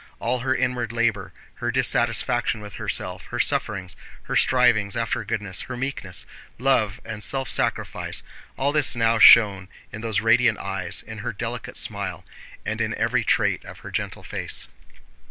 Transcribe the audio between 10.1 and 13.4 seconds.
radiant eyes, in her delicate smile, and in every